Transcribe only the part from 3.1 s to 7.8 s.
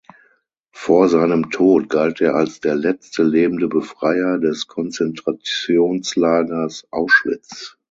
lebende Befreier des Konzentrationslagers Auschwitz.